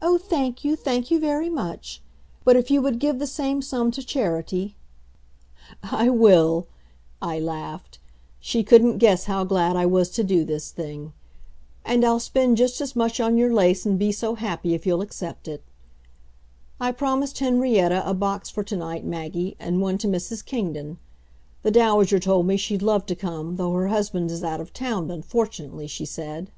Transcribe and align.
"Oh, 0.00 0.16
thank 0.16 0.64
you, 0.64 0.74
thank 0.74 1.10
you 1.10 1.20
very 1.20 1.50
much; 1.50 2.00
but 2.44 2.56
if 2.56 2.70
you 2.70 2.80
would 2.80 2.98
give 2.98 3.18
the 3.18 3.26
same 3.26 3.60
sum 3.60 3.90
to 3.90 4.02
charity" 4.02 4.74
"I 5.82 6.08
will," 6.08 6.66
I 7.20 7.38
laughed. 7.38 7.98
She 8.40 8.64
couldn't 8.64 8.96
guess 8.96 9.24
how 9.26 9.44
glad 9.44 9.76
I 9.76 9.84
was 9.84 10.08
to 10.12 10.24
do 10.24 10.46
this 10.46 10.70
thing. 10.70 11.12
"And 11.84 12.06
I'll 12.06 12.20
spend 12.20 12.56
just 12.56 12.80
as 12.80 12.96
much 12.96 13.20
on 13.20 13.36
your 13.36 13.52
lace 13.52 13.84
and 13.84 13.98
be 13.98 14.12
so 14.12 14.34
happy 14.34 14.72
if 14.72 14.86
you'll 14.86 15.02
accept 15.02 15.46
it." 15.46 15.62
I 16.80 16.90
promised 16.90 17.40
Henrietta 17.40 18.02
a 18.08 18.14
box 18.14 18.48
for 18.48 18.64
to 18.64 18.76
night, 18.78 19.04
Maggie, 19.04 19.56
and 19.60 19.82
one 19.82 19.98
to 19.98 20.08
Mrs. 20.08 20.42
Kingdon. 20.42 20.96
The 21.60 21.70
Dowager 21.70 22.18
told 22.18 22.46
me 22.46 22.56
she'd 22.56 22.80
love 22.80 23.04
to 23.04 23.14
come, 23.14 23.56
though 23.56 23.72
her 23.74 23.88
husband 23.88 24.30
is 24.30 24.42
out 24.42 24.62
of 24.62 24.72
town, 24.72 25.10
unfortunately, 25.10 25.86
she 25.86 26.06
said. 26.06 26.50